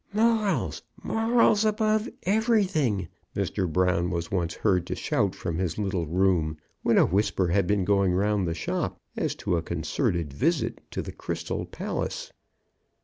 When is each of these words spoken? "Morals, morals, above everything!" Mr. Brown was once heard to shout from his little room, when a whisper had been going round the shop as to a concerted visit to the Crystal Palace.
"Morals, 0.13 0.81
morals, 1.03 1.63
above 1.63 2.09
everything!" 2.23 3.07
Mr. 3.35 3.71
Brown 3.71 4.09
was 4.09 4.31
once 4.31 4.55
heard 4.55 4.87
to 4.87 4.95
shout 4.95 5.35
from 5.35 5.59
his 5.59 5.77
little 5.77 6.07
room, 6.07 6.57
when 6.81 6.97
a 6.97 7.05
whisper 7.05 7.49
had 7.49 7.67
been 7.67 7.85
going 7.85 8.11
round 8.11 8.47
the 8.47 8.55
shop 8.55 8.97
as 9.15 9.35
to 9.35 9.57
a 9.57 9.61
concerted 9.61 10.33
visit 10.33 10.81
to 10.89 11.03
the 11.03 11.11
Crystal 11.11 11.67
Palace. 11.67 12.31